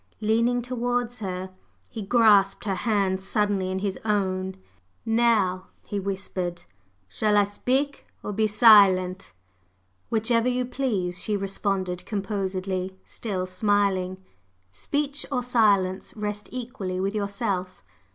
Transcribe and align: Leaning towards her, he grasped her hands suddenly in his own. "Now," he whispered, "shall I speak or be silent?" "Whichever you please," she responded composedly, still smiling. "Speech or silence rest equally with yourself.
Leaning 0.19 0.63
towards 0.63 1.19
her, 1.19 1.51
he 1.91 2.01
grasped 2.01 2.65
her 2.65 2.73
hands 2.73 3.23
suddenly 3.23 3.69
in 3.69 3.77
his 3.77 3.99
own. 4.03 4.55
"Now," 5.05 5.67
he 5.83 5.99
whispered, 5.99 6.63
"shall 7.07 7.37
I 7.37 7.43
speak 7.43 8.05
or 8.23 8.33
be 8.33 8.47
silent?" 8.47 9.31
"Whichever 10.09 10.47
you 10.49 10.65
please," 10.65 11.21
she 11.21 11.37
responded 11.37 12.03
composedly, 12.07 12.97
still 13.05 13.45
smiling. 13.45 14.17
"Speech 14.71 15.27
or 15.31 15.43
silence 15.43 16.17
rest 16.17 16.49
equally 16.51 16.99
with 16.99 17.13
yourself. 17.13 17.83